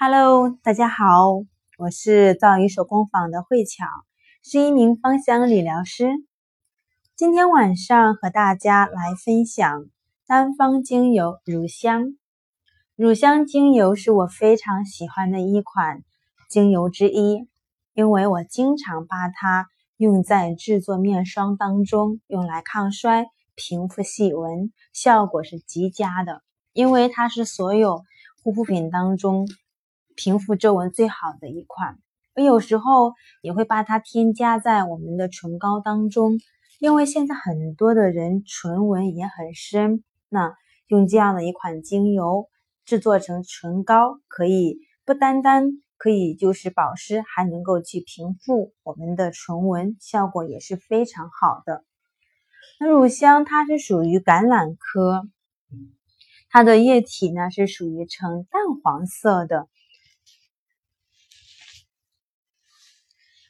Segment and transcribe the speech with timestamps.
[0.00, 1.42] Hello，大家好，
[1.76, 3.84] 我是造鱼手工坊的慧巧，
[4.44, 6.06] 是一名芳香理疗师。
[7.16, 9.86] 今天晚上和大家来分享
[10.24, 12.16] 单方精油乳香。
[12.94, 16.04] 乳香精油是我非常喜欢的一款
[16.48, 17.48] 精油之一，
[17.92, 23.26] 因为我经常把它用在制作面霜当中，用来抗衰、
[23.56, 26.42] 平复细纹，效果是极佳的。
[26.72, 28.04] 因为它是所有
[28.44, 29.48] 护肤品当中。
[30.18, 31.96] 平复皱纹最好的一款，
[32.34, 36.40] 我有时候也会把它添加在我们的唇膏当中，
[36.80, 40.56] 因为现在很多的人唇纹也很深，那
[40.88, 42.48] 用这样的一款精油
[42.84, 51.84] 制作成唇膏，可以不单单可以就是保湿，还能够去平复我们的唇纹，效果也是非常好的。
[52.80, 55.28] 那乳香它是属于橄榄科，
[56.50, 59.68] 它的液体呢是属于呈淡黄色的。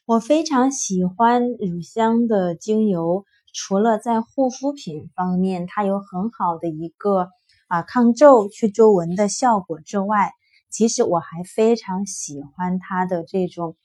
[0.08, 7.28] 我非常喜欢乳香的精油，除了在护肤品方面它有很好的一个
[7.66, 10.32] 啊抗皱、去皱纹的效果之外，
[10.70, 13.76] 其实我还非常喜欢它的这种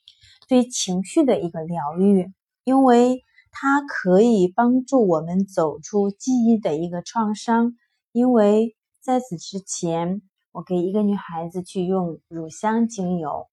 [0.47, 2.31] 对情绪的一个疗愈，
[2.63, 7.75] 因为它可以帮助我们走出记忆的一个创伤。
[8.13, 10.21] 因为在此之前，
[10.53, 13.47] 我给一个女孩子去用乳香精油。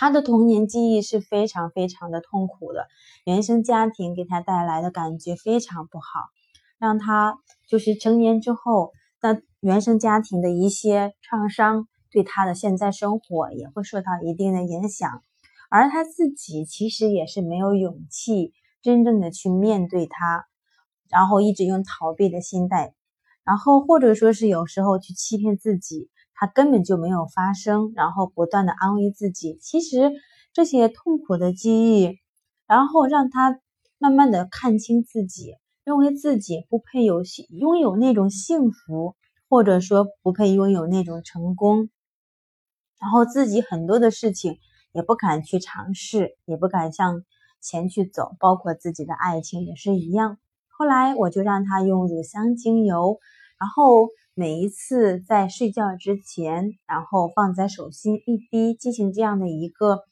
[0.00, 2.86] 他的童年记忆是非常非常的痛苦的，
[3.24, 6.04] 原生家庭给他带来的感觉非常不好，
[6.78, 15.20] 让他就是成年之后，那原生家庭的一些创伤对他的现在生活也会受到一定的影响，
[15.68, 20.46] 而他自己其实也是没有勇气真正的去面对他，
[21.10, 22.94] 然后一直用逃避的心态，
[23.42, 26.08] 然后或者说是有时候去欺骗自己。
[26.40, 29.58] 他根本就没有发生，然后不断的安慰自己。
[29.60, 30.12] 其实
[30.52, 32.20] 这些痛苦的记忆，
[32.68, 33.58] 然后让他
[33.98, 39.16] 慢慢的看清自己，认为自己不配有拥有那种幸福，
[39.48, 41.90] 或者说不配拥有那种成功，
[43.00, 44.58] 然后自己很多的事情
[44.92, 47.24] 也不敢去尝试，也不敢向
[47.60, 50.38] 前去走，包括自己的爱情也是一样。
[50.68, 53.18] 后来我就让他用乳香精油，
[53.58, 54.06] 然后。
[54.38, 60.04] 每一次在睡觉之前，然后放在手心一滴，进行这样的一个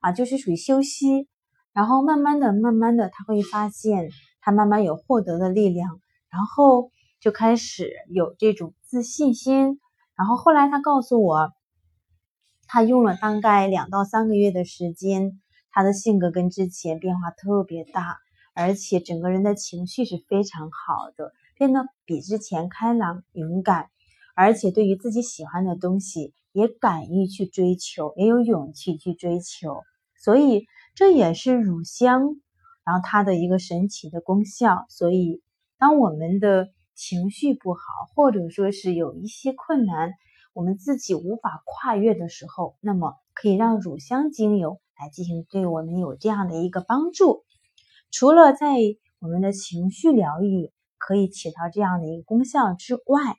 [0.00, 1.28] 啊，就是属于休息。
[1.74, 4.08] 然后慢慢的、慢慢的，他会发现
[4.40, 6.00] 他慢慢有获得的力量，
[6.30, 6.88] 然后
[7.20, 9.78] 就开始有这种自信心。
[10.16, 11.52] 然后后来他告诉我，
[12.66, 18.16] 他用了大概两到三个月的时间，他的性格跟之前变化特别大，
[18.54, 21.34] 而且整个人的情绪是非常好的。
[21.56, 23.88] 变得比之前开朗、勇敢，
[24.34, 29.82] 而且对于自己喜欢的东西也敢于去追求，也有勇气去追求。
[30.16, 32.22] 所以这也是乳香，
[32.84, 34.84] 然后它的一个神奇的功效。
[34.88, 35.42] 所以，
[35.78, 37.80] 当我们的情绪不好，
[38.14, 40.12] 或者说是有一些困难，
[40.52, 47.44] 我们自己无法跨越的时候，那么可以让乳香精油来进行对我们有这样的一个帮助。
[48.10, 48.76] 除了在
[49.20, 50.73] 我们的情绪疗愈。
[50.98, 53.36] 可以起到这样的一个功效之外，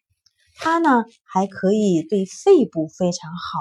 [0.57, 3.59] 它呢还可以对肺部非常好，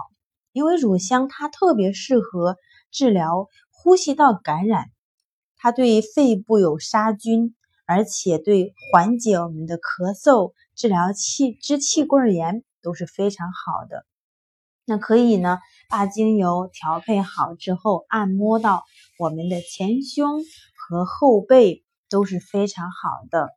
[0.53, 2.57] 因为乳香它特别适合
[2.91, 4.91] 治疗呼吸道感染，
[5.57, 7.55] 它对肺部有杀菌，
[7.87, 14.07] 而且对缓解我们的咳嗽、治疗气支气管炎都是非常好的。
[14.87, 18.85] 那可以呢把精油调配好之后，按摩到
[19.19, 20.43] 我们的前胸
[20.77, 23.49] 和后背都是非常好的。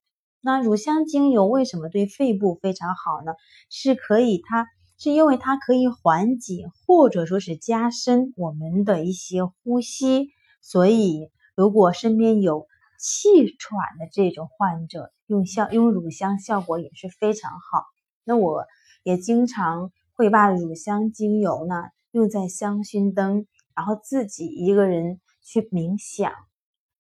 [0.47, 3.33] 那乳香精油为什么对肺部非常好呢？
[3.69, 4.65] 是可以，它
[4.97, 10.29] 是因为它可以缓解或者说是加深我们的一些呼吸，
[10.61, 12.65] 所以如果身边有
[12.97, 17.83] 气喘的这种患者，用香用乳香效果也是非常好。
[18.23, 18.63] 那我
[19.03, 21.75] 也经常会把乳香精油呢
[22.11, 26.31] 用在香薰灯，然后自己一个人去冥想，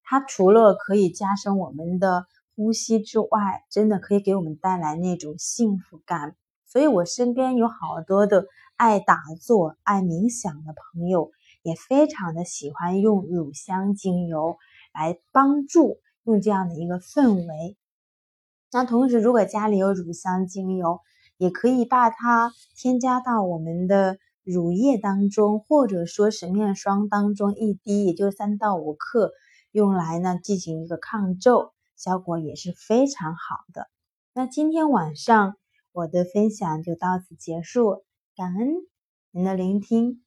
[0.03, 2.25] 它除了可以加深我们的。
[2.57, 6.35] 呼吸之外，真的可以给我们带来那种幸福感。
[6.65, 11.31] 所以我身边有好多的爱打坐、爱冥想的朋友，
[11.61, 14.57] 也非常的喜欢用乳香精油
[14.91, 17.77] 来帮助，用这样的一个氛围。
[18.71, 20.99] 那同时，如果家里有乳香精油，
[21.37, 29.31] 也可以把它添加到我们的乳液当中，或者说是面霜当中一滴，也就三到五克，
[29.71, 31.71] 用来呢进行一个抗皱。
[31.97, 33.89] 效果也是非常好的。
[34.33, 35.57] 那今天晚上
[35.91, 38.05] 我的分享就到此结束，
[38.35, 38.75] 感恩。
[39.31, 40.26] 您的聆听。